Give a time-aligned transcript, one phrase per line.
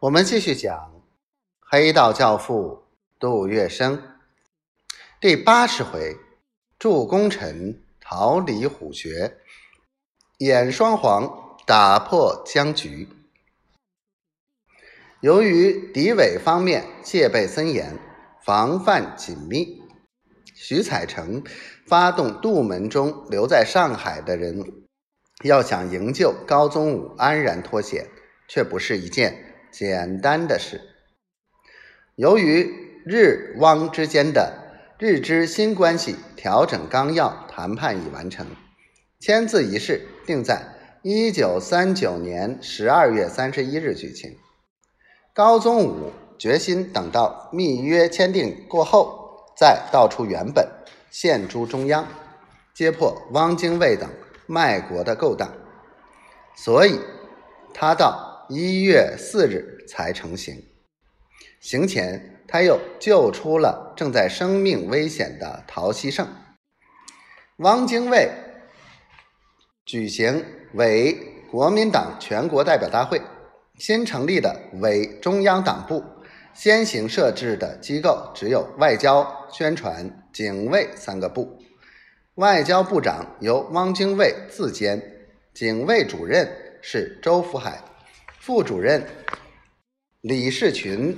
[0.00, 0.94] 我们继续讲
[1.60, 2.84] 黑道教父
[3.18, 4.00] 杜月笙
[5.20, 6.16] 第八十回：
[6.78, 9.36] 助功臣逃离虎穴，
[10.38, 13.10] 演双簧打破僵局。
[15.20, 17.98] 由于敌伪方面戒备森严，
[18.42, 19.82] 防范紧密，
[20.54, 21.44] 徐彩成
[21.86, 24.64] 发动杜门中留在上海的人，
[25.44, 28.08] 要想营救高宗武安然脱险，
[28.48, 29.49] 却不是一件。
[29.70, 30.80] 简单的事。
[32.16, 34.52] 由于日汪之间的
[34.98, 38.46] 日支新关系调整纲要谈判已完成，
[39.18, 40.62] 签字仪式定在
[41.02, 44.36] 一九三九年十二月三十一日举行。
[45.32, 50.68] 高宗武决心等到密约签订过后，再道出原本，
[51.10, 52.06] 献诸中央，
[52.74, 54.10] 揭破汪精卫等
[54.46, 55.50] 卖国的勾当。
[56.54, 57.00] 所以，
[57.72, 58.29] 他到。
[58.50, 60.60] 一月四日才成行。
[61.60, 66.26] 行前，他又救出了正在生命危险的陶希圣。
[67.58, 68.28] 汪精卫
[69.86, 71.16] 举行伪
[71.48, 73.22] 国民党全国代表大会，
[73.78, 76.02] 新成立的伪中央党部，
[76.52, 81.56] 先行设置的机构只有外交、宣传、警卫三个部。
[82.34, 85.00] 外交部长由汪精卫自兼，
[85.54, 86.50] 警卫主任
[86.82, 87.80] 是周福海。
[88.40, 89.06] 副主任
[90.22, 91.14] 李士群、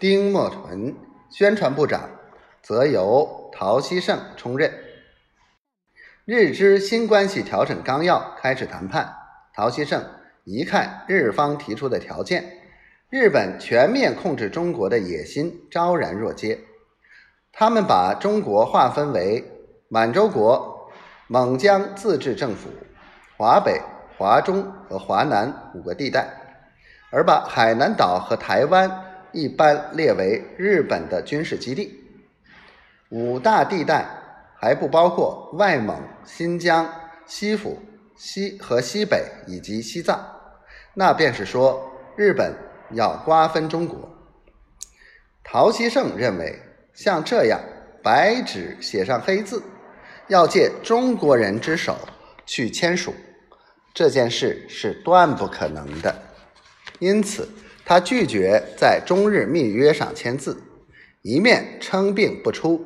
[0.00, 0.96] 丁默纯，
[1.30, 2.10] 宣传部长
[2.60, 4.74] 则由陶希圣充任。
[6.24, 9.14] 日支新关系调整纲要开始谈判，
[9.54, 10.04] 陶希圣
[10.42, 12.44] 一看日方提出的条件，
[13.10, 16.58] 日本全面控制中国的野心昭然若揭。
[17.52, 19.44] 他们把中国划分为
[19.88, 20.90] 满洲国、
[21.28, 22.70] 蒙江自治政府、
[23.36, 23.80] 华北、
[24.18, 26.42] 华中和华南五个地带。
[27.16, 28.90] 而把海南岛和台湾
[29.32, 31.98] 一般列为日本的军事基地，
[33.08, 34.06] 五大地带
[34.60, 36.86] 还不包括外蒙、新疆、
[37.24, 37.80] 西府、
[38.18, 40.22] 西和西北以及西藏，
[40.92, 42.54] 那便是说日本
[42.90, 44.06] 要瓜分中国。
[45.42, 46.54] 陶希圣认为，
[46.92, 47.58] 像这样
[48.02, 49.62] 白纸写上黑字，
[50.28, 51.96] 要借中国人之手
[52.44, 53.14] 去签署
[53.94, 56.14] 这件事是断不可能的。
[56.98, 57.48] 因此，
[57.84, 60.62] 他拒绝在中日密约上签字，
[61.22, 62.84] 一面称病不出，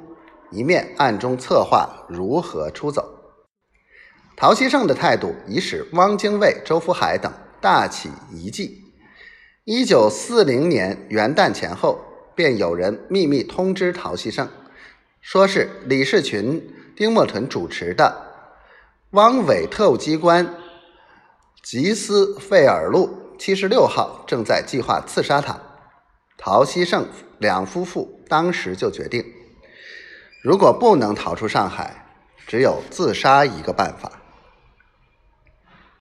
[0.51, 3.17] 一面暗中策划如何出走。
[4.37, 8.83] 陶希圣的态度已使汪精卫、周福海等大起疑忌。
[9.65, 12.01] 一九四零年元旦前后，
[12.35, 14.49] 便有人秘密通知陶希圣，
[15.21, 18.27] 说是李士群、丁默屯主持的
[19.11, 20.55] 汪伪特务机关
[21.63, 23.30] 吉斯费尔路。
[23.41, 25.59] 七十六号正在计划刺杀他，
[26.37, 27.09] 陶希圣
[27.39, 29.25] 两夫妇当时就决定，
[30.43, 32.05] 如果不能逃出上海，
[32.47, 34.20] 只有自杀一个办法。